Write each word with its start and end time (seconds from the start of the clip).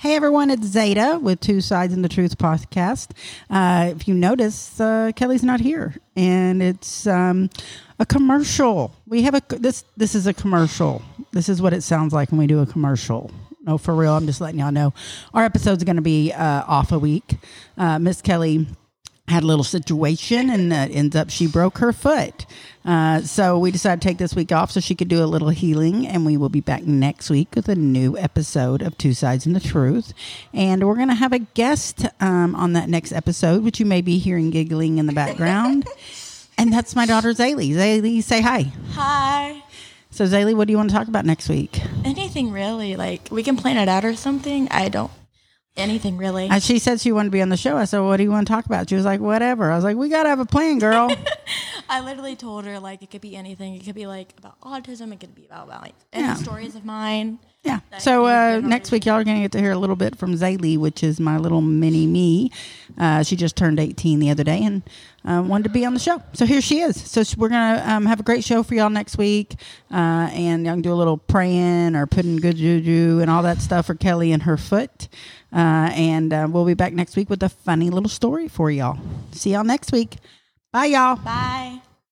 Hey 0.00 0.16
everyone, 0.16 0.48
it's 0.48 0.66
Zeta 0.66 1.18
with 1.20 1.40
Two 1.40 1.60
Sides 1.60 1.92
in 1.92 2.00
the 2.00 2.08
Truth 2.08 2.38
podcast. 2.38 3.10
Uh, 3.50 3.92
if 3.94 4.08
you 4.08 4.14
notice, 4.14 4.80
uh, 4.80 5.12
Kelly's 5.14 5.42
not 5.42 5.60
here, 5.60 5.94
and 6.16 6.62
it's 6.62 7.06
um, 7.06 7.50
a 7.98 8.06
commercial. 8.06 8.94
We 9.06 9.24
have 9.24 9.34
a 9.34 9.42
this. 9.50 9.84
This 9.98 10.14
is 10.14 10.26
a 10.26 10.32
commercial. 10.32 11.02
This 11.32 11.50
is 11.50 11.60
what 11.60 11.74
it 11.74 11.82
sounds 11.82 12.14
like 12.14 12.30
when 12.30 12.38
we 12.38 12.46
do 12.46 12.60
a 12.60 12.66
commercial. 12.66 13.30
No, 13.66 13.76
for 13.76 13.94
real. 13.94 14.14
I'm 14.14 14.24
just 14.24 14.40
letting 14.40 14.60
y'all 14.60 14.72
know. 14.72 14.94
Our 15.34 15.44
episode's 15.44 15.84
going 15.84 15.96
to 15.96 16.02
be 16.02 16.32
uh, 16.32 16.64
off 16.66 16.92
a 16.92 16.98
week. 16.98 17.36
Uh, 17.76 17.98
Miss 17.98 18.22
Kelly 18.22 18.68
had 19.30 19.42
a 19.42 19.46
little 19.46 19.64
situation 19.64 20.50
and 20.50 20.72
uh, 20.72 20.88
ends 20.90 21.16
up 21.16 21.30
she 21.30 21.46
broke 21.46 21.78
her 21.78 21.92
foot. 21.92 22.46
Uh, 22.84 23.20
so 23.20 23.58
we 23.58 23.70
decided 23.70 24.00
to 24.00 24.08
take 24.08 24.18
this 24.18 24.34
week 24.34 24.52
off 24.52 24.70
so 24.70 24.80
she 24.80 24.94
could 24.94 25.08
do 25.08 25.22
a 25.22 25.26
little 25.26 25.50
healing, 25.50 26.06
and 26.06 26.24
we 26.24 26.36
will 26.36 26.48
be 26.48 26.60
back 26.60 26.82
next 26.84 27.30
week 27.30 27.48
with 27.54 27.68
a 27.68 27.74
new 27.74 28.16
episode 28.16 28.82
of 28.82 28.96
Two 28.96 29.12
Sides 29.12 29.46
and 29.46 29.54
the 29.54 29.60
Truth. 29.60 30.14
And 30.52 30.86
we're 30.86 30.96
going 30.96 31.08
to 31.08 31.14
have 31.14 31.32
a 31.32 31.40
guest 31.40 32.06
um, 32.20 32.54
on 32.54 32.72
that 32.72 32.88
next 32.88 33.12
episode, 33.12 33.62
which 33.62 33.80
you 33.80 33.86
may 33.86 34.00
be 34.00 34.18
hearing 34.18 34.50
giggling 34.50 34.98
in 34.98 35.06
the 35.06 35.12
background. 35.12 35.86
and 36.58 36.72
that's 36.72 36.96
my 36.96 37.06
daughter 37.06 37.32
Zaylee. 37.32 37.74
Zaylee, 37.74 38.22
say 38.22 38.40
hi. 38.40 38.72
Hi. 38.92 39.62
So 40.10 40.24
Zaylee, 40.24 40.56
what 40.56 40.66
do 40.66 40.72
you 40.72 40.78
want 40.78 40.90
to 40.90 40.96
talk 40.96 41.08
about 41.08 41.24
next 41.24 41.48
week? 41.48 41.80
Anything 42.04 42.50
really? 42.50 42.96
Like 42.96 43.28
we 43.30 43.42
can 43.42 43.56
plan 43.56 43.76
it 43.76 43.88
out 43.88 44.04
or 44.04 44.16
something. 44.16 44.68
I 44.70 44.88
don't 44.88 45.10
anything 45.80 46.16
really. 46.16 46.48
And 46.48 46.62
she 46.62 46.78
said 46.78 47.00
she 47.00 47.12
wanted 47.12 47.28
to 47.28 47.32
be 47.32 47.42
on 47.42 47.48
the 47.48 47.56
show. 47.56 47.76
I 47.76 47.84
said, 47.84 48.00
"What 48.00 48.18
do 48.18 48.22
you 48.22 48.30
want 48.30 48.46
to 48.46 48.52
talk 48.52 48.66
about?" 48.66 48.88
She 48.88 48.94
was 48.94 49.04
like, 49.04 49.20
"Whatever." 49.20 49.70
I 49.70 49.74
was 49.76 49.84
like, 49.84 49.96
"We 49.96 50.08
got 50.08 50.24
to 50.24 50.28
have 50.28 50.40
a 50.40 50.46
plan, 50.46 50.78
girl." 50.78 51.10
I 51.90 52.00
literally 52.00 52.36
told 52.36 52.64
her 52.66 52.78
like 52.78 53.02
it 53.02 53.10
could 53.10 53.20
be 53.20 53.34
anything. 53.36 53.74
It 53.74 53.84
could 53.84 53.96
be 53.96 54.06
like 54.06 54.32
about 54.38 54.60
autism. 54.60 55.12
It 55.12 55.18
could 55.20 55.34
be 55.34 55.44
about, 55.46 55.66
about 55.66 55.82
like 55.82 55.94
any 56.12 56.24
Yeah. 56.28 56.34
stories 56.34 56.76
of 56.76 56.84
mine. 56.84 57.40
Yeah. 57.64 57.80
So 57.98 58.24
uh, 58.24 58.60
next 58.60 58.90
week, 58.90 59.04
y'all 59.04 59.16
are 59.16 59.24
going 59.24 59.36
to 59.36 59.42
get 59.42 59.52
to 59.52 59.58
hear 59.60 59.72
a 59.72 59.76
little 59.76 59.96
bit 59.96 60.16
from 60.16 60.32
Zaylee, 60.34 60.78
which 60.78 61.02
is 61.02 61.20
my 61.20 61.36
little 61.36 61.60
mini 61.60 62.06
me. 62.06 62.50
Uh, 62.96 63.22
she 63.22 63.36
just 63.36 63.54
turned 63.56 63.78
18 63.78 64.18
the 64.18 64.30
other 64.30 64.44
day 64.44 64.62
and 64.64 64.82
uh, 65.26 65.42
wanted 65.46 65.64
to 65.64 65.68
be 65.68 65.84
on 65.84 65.92
the 65.92 66.00
show. 66.00 66.22
So 66.32 66.46
here 66.46 66.62
she 66.62 66.80
is. 66.80 66.96
So 66.98 67.22
we're 67.36 67.50
going 67.50 67.76
to 67.76 67.90
um, 67.90 68.06
have 68.06 68.18
a 68.20 68.22
great 68.22 68.44
show 68.44 68.62
for 68.62 68.74
y'all 68.74 68.88
next 68.88 69.18
week. 69.18 69.56
Uh, 69.92 70.30
and 70.32 70.64
y'all 70.64 70.74
can 70.74 70.82
do 70.82 70.92
a 70.92 70.94
little 70.94 71.18
praying 71.18 71.96
or 71.96 72.06
putting 72.06 72.36
good 72.36 72.56
juju 72.56 73.18
and 73.20 73.28
all 73.30 73.42
that 73.42 73.60
stuff 73.60 73.86
for 73.86 73.94
Kelly 73.94 74.32
and 74.32 74.44
her 74.44 74.56
foot. 74.56 75.08
Uh, 75.52 75.90
and 75.92 76.32
uh, 76.32 76.46
we'll 76.48 76.64
be 76.64 76.74
back 76.74 76.94
next 76.94 77.14
week 77.16 77.28
with 77.28 77.42
a 77.42 77.48
funny 77.50 77.90
little 77.90 78.08
story 78.08 78.48
for 78.48 78.70
y'all. 78.70 78.96
See 79.32 79.52
y'all 79.52 79.64
next 79.64 79.92
week. 79.92 80.16
Bye, 80.72 80.86
y'all. 80.86 81.16
Bye. 81.16 81.82